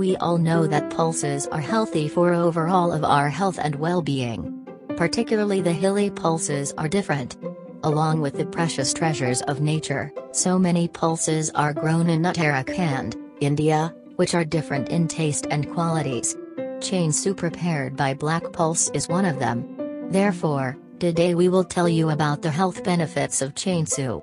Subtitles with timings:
[0.00, 4.66] We all know that pulses are healthy for overall of our health and well-being.
[4.96, 7.36] Particularly the hilly pulses are different.
[7.82, 13.94] Along with the precious treasures of nature, so many pulses are grown in Uttarakhand, India,
[14.16, 16.34] which are different in taste and qualities.
[16.78, 19.66] Chainsu prepared by Black Pulse is one of them.
[20.10, 24.22] Therefore, today we will tell you about the health benefits of Chainsu.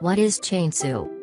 [0.00, 1.17] What is Chainsu?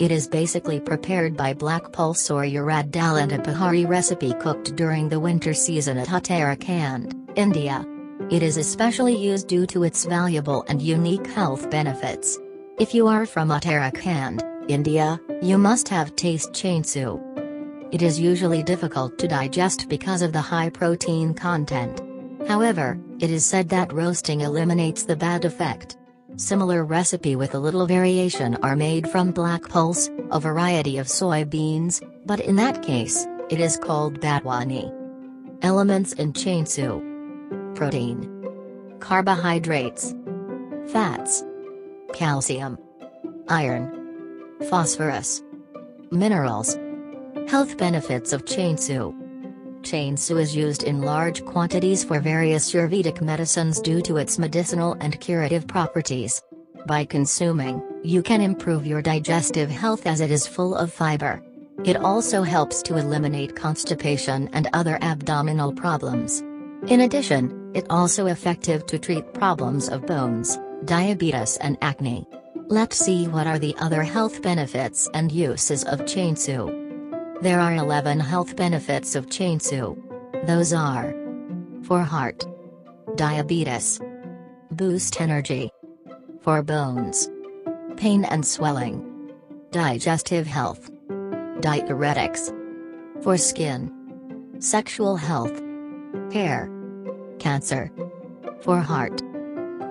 [0.00, 4.74] It is basically prepared by Black Pulse or Urad dal and a Pahari recipe cooked
[4.74, 7.84] during the winter season at Uttarakhand, India.
[8.30, 12.38] It is especially used due to its valuable and unique health benefits.
[12.78, 17.20] If you are from Uttarakhand, India, you must have taste Chainsu.
[17.92, 22.00] It is usually difficult to digest because of the high protein content.
[22.48, 25.98] However, it is said that roasting eliminates the bad effect.
[26.40, 32.00] Similar recipe with a little variation are made from black pulse, a variety of soybeans,
[32.24, 34.90] but in that case, it is called batwani.
[35.60, 38.26] Elements in Chainsu Protein.
[39.00, 40.14] Carbohydrates.
[40.90, 41.44] Fats.
[42.14, 42.78] Calcium.
[43.48, 44.56] Iron.
[44.70, 45.42] Phosphorus.
[46.10, 46.78] Minerals.
[47.48, 49.12] Health benefits of Chainsu
[49.82, 55.18] Chainsu is used in large quantities for various Ayurvedic medicines due to its medicinal and
[55.20, 56.42] curative properties.
[56.86, 61.42] By consuming, you can improve your digestive health as it is full of fiber.
[61.84, 66.40] It also helps to eliminate constipation and other abdominal problems.
[66.86, 72.26] In addition, it also effective to treat problems of bones, diabetes and acne.
[72.68, 76.79] Let's see what are the other health benefits and uses of Chainsu.
[77.42, 79.96] There are 11 health benefits of Chainsu.
[80.46, 81.14] Those are
[81.84, 82.44] for heart,
[83.16, 83.98] diabetes,
[84.72, 85.70] boost energy,
[86.42, 87.30] for bones,
[87.96, 89.32] pain and swelling,
[89.70, 90.90] digestive health,
[91.62, 92.52] diuretics,
[93.22, 93.90] for skin,
[94.58, 95.62] sexual health,
[96.30, 96.70] hair,
[97.38, 97.90] cancer,
[98.60, 99.22] for heart.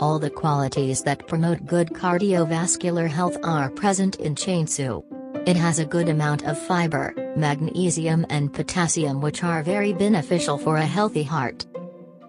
[0.00, 5.04] All the qualities that promote good cardiovascular health are present in Chainsu.
[5.46, 10.76] It has a good amount of fiber, magnesium and potassium which are very beneficial for
[10.76, 11.66] a healthy heart.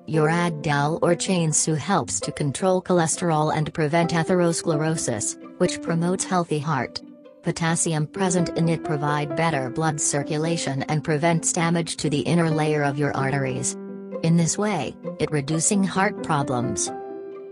[0.07, 7.01] Urad dal or Chainsu helps to control cholesterol and prevent atherosclerosis, which promotes healthy heart.
[7.41, 12.83] Potassium present in it provide better blood circulation and prevents damage to the inner layer
[12.83, 13.75] of your arteries.
[14.23, 16.91] In this way, it reducing heart problems.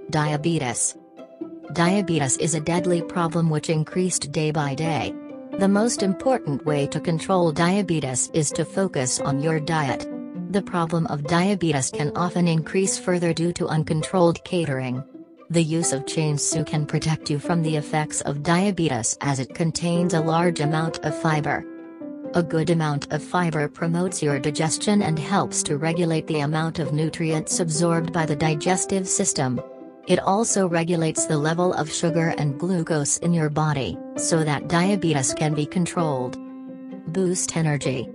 [0.09, 0.96] Diabetes
[1.74, 5.13] Diabetes is a deadly problem which increased day by day.
[5.59, 10.09] The most important way to control diabetes is to focus on your diet.
[10.50, 15.03] The problem of diabetes can often increase further due to uncontrolled catering.
[15.52, 20.16] The use of Chainsu can protect you from the effects of diabetes as it contains
[20.16, 21.63] a large amount of fiber.
[22.34, 26.94] A good amount of fiber promotes your digestion and helps to regulate the amount of
[26.94, 29.62] nutrients absorbed by the digestive system.
[30.06, 35.34] It also regulates the level of sugar and glucose in your body, so that diabetes
[35.34, 36.38] can be controlled.
[37.14, 38.09] Boost energy.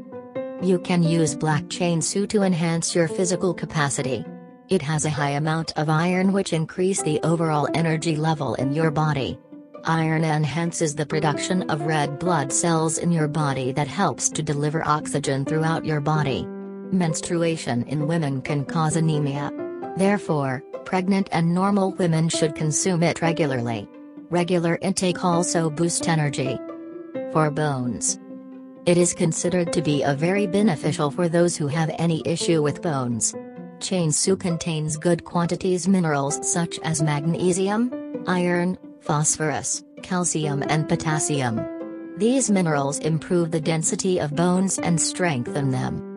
[0.60, 4.24] You can use black Chainsu to enhance your physical capacity.
[4.68, 8.90] It has a high amount of iron which increase the overall energy level in your
[8.90, 9.38] body.
[9.84, 14.86] Iron enhances the production of red blood cells in your body that helps to deliver
[14.86, 16.44] oxygen throughout your body.
[16.92, 19.50] Menstruation in women can cause anemia.
[19.96, 23.86] Therefore, pregnant and normal women should consume it regularly.
[24.30, 26.58] Regular intake also boosts energy.
[27.30, 28.18] For bones.
[28.86, 32.80] It is considered to be a very beneficial for those who have any issue with
[32.80, 33.34] bones.
[33.80, 41.60] Chainsu contains good quantities minerals such as magnesium, iron, phosphorus, calcium and potassium.
[42.16, 46.07] These minerals improve the density of bones and strengthen them.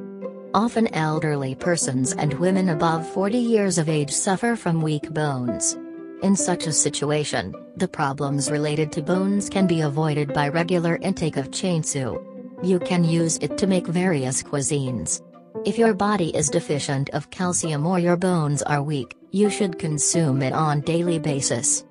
[0.54, 5.78] Often elderly persons and women above 40 years of age suffer from weak bones.
[6.24, 11.38] In such a situation, the problems related to bones can be avoided by regular intake
[11.38, 12.22] of Chainsu.
[12.62, 15.22] You can use it to make various cuisines.
[15.66, 20.42] If your body is deficient of calcium or your bones are weak, you should consume
[20.42, 21.86] it on daily basis.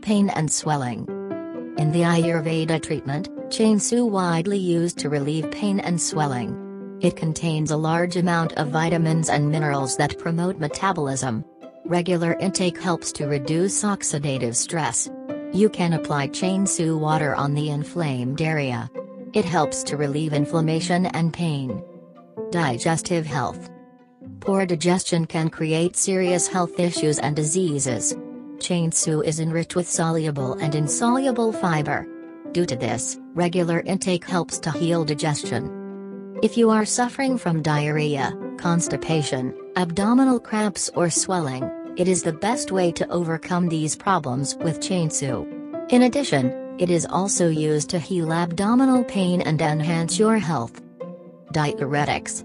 [0.00, 1.06] Pain and swelling.
[1.78, 6.71] In the Ayurveda treatment, Chainsu widely used to relieve pain and swelling.
[7.02, 11.44] It contains a large amount of vitamins and minerals that promote metabolism.
[11.84, 15.10] Regular intake helps to reduce oxidative stress.
[15.52, 18.88] You can apply Chainsu water on the inflamed area.
[19.32, 21.82] It helps to relieve inflammation and pain.
[22.52, 23.68] Digestive health.
[24.38, 28.14] Poor digestion can create serious health issues and diseases.
[28.58, 32.06] Chainsu is enriched with soluble and insoluble fiber.
[32.52, 35.81] Due to this, regular intake helps to heal digestion.
[36.42, 41.62] If you are suffering from diarrhea, constipation, abdominal cramps or swelling,
[41.96, 45.46] it is the best way to overcome these problems with Chainsu.
[45.92, 46.50] In addition,
[46.80, 50.82] it is also used to heal abdominal pain and enhance your health.
[51.54, 52.44] Diuretics.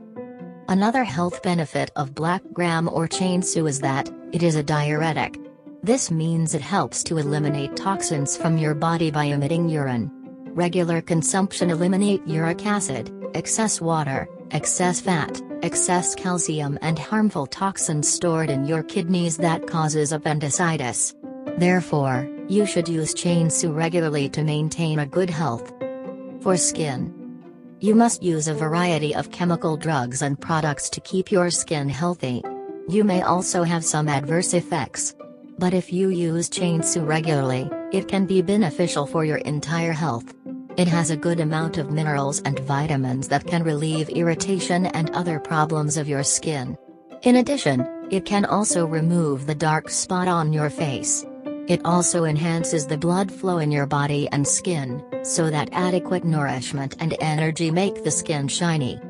[0.67, 5.39] Another health benefit of black gram or Chainsu is that, it is a diuretic.
[5.81, 10.11] This means it helps to eliminate toxins from your body by emitting urine.
[10.53, 18.49] Regular consumption eliminate uric acid, excess water, excess fat, excess calcium and harmful toxins stored
[18.49, 21.13] in your kidneys that causes appendicitis.
[21.57, 25.73] Therefore, you should use Chainsu regularly to maintain a good health.
[26.41, 27.13] For skin,
[27.79, 32.43] you must use a variety of chemical drugs and products to keep your skin healthy.
[32.87, 35.15] You may also have some adverse effects.
[35.59, 40.33] But if you use Chainsu regularly, it can be beneficial for your entire health.
[40.77, 45.39] It has a good amount of minerals and vitamins that can relieve irritation and other
[45.39, 46.77] problems of your skin.
[47.23, 51.25] In addition, it can also remove the dark spot on your face.
[51.67, 56.95] It also enhances the blood flow in your body and skin, so that adequate nourishment
[56.99, 59.01] and energy make the skin shiny.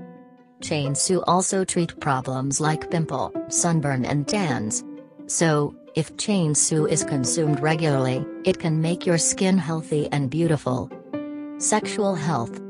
[0.62, 4.86] Chainsu also treat problems like pimple, sunburn and tans.
[5.26, 10.90] So, if Chainsu is consumed regularly, it can make your skin healthy and beautiful.
[11.60, 12.62] Sexual health.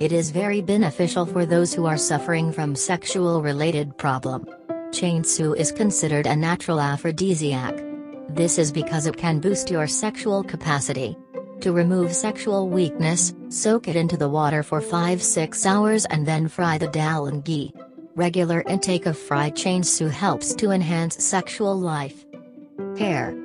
[0.00, 4.46] It is very beneficial for those who are suffering from sexual related problem.
[4.90, 7.80] Chainsu is considered a natural aphrodisiac.
[8.28, 11.16] This is because it can boost your sexual capacity.
[11.60, 16.78] To remove sexual weakness, soak it into the water for 5-6 hours and then fry
[16.78, 17.72] the dal and ghee.
[18.16, 22.26] Regular intake of fried chainsu helps to enhance sexual life.
[22.98, 23.36] Hair.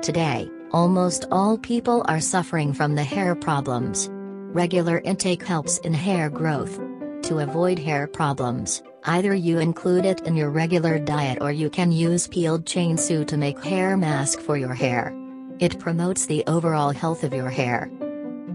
[0.00, 4.08] Today, almost all people are suffering from the hair problems.
[4.54, 6.78] Regular intake helps in hair growth.
[7.22, 11.90] To avoid hair problems, either you include it in your regular diet or you can
[11.90, 15.12] use peeled chainsu to make hair mask for your hair.
[15.58, 17.90] It promotes the overall health of your hair.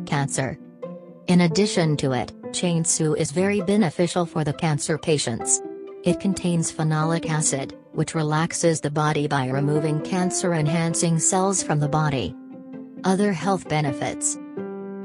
[0.05, 0.57] Cancer.
[1.27, 5.61] In addition to it, chainsu is very beneficial for the cancer patients.
[6.05, 12.33] It contains phenolic acid, which relaxes the body by removing cancer-enhancing cells from the body.
[13.03, 14.37] Other health benefits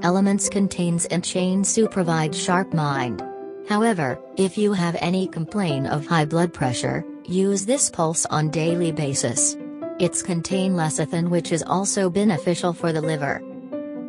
[0.04, 3.22] elements contains in Chainsu provide sharp mind.
[3.68, 8.92] However, if you have any complaint of high blood pressure, use this pulse on daily
[8.92, 9.56] basis.
[9.98, 13.42] It's contain lecithin which is also beneficial for the liver.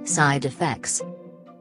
[0.04, 1.02] Side effects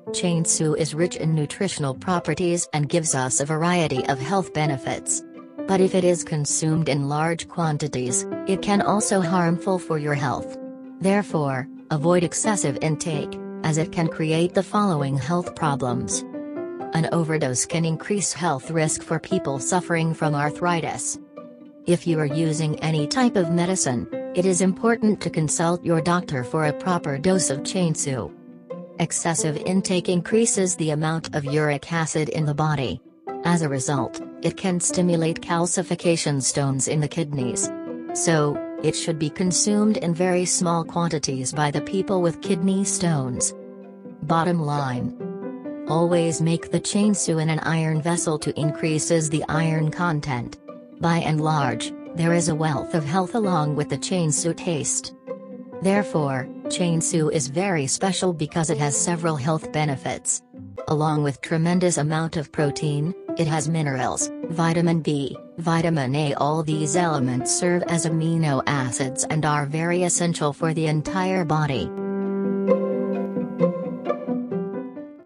[0.09, 5.23] Chainsu is rich in nutritional properties and gives us a variety of health benefits.
[5.69, 10.59] But if it is consumed in large quantities, it can also harmful for your health.
[11.01, 16.21] Therefore, avoid excessive intake as it can create the following health problems.
[16.93, 21.19] An overdose can increase health risk for people suffering from arthritis.
[21.87, 24.07] If you are using any type of medicine,
[24.37, 28.33] it is important to consult your doctor for a proper dose of Chainsu.
[29.01, 33.01] Excessive intake increases the amount of uric acid in the body.
[33.45, 37.71] As a result, it can stimulate calcification stones in the kidneys.
[38.15, 43.55] So, it should be consumed in very small quantities by the people with kidney stones.
[44.25, 45.17] Bottom line.
[45.89, 50.59] Always make the chainsu in an iron vessel to increases the iron content.
[51.01, 55.15] By and large, there is a wealth of health along with the chainsu taste.
[55.81, 60.43] Therefore, chainsu is very special because it has several health benefits.
[60.89, 66.97] Along with tremendous amount of protein, it has minerals, vitamin B, vitamin A all these
[66.97, 71.91] elements serve as amino acids and are very essential for the entire body.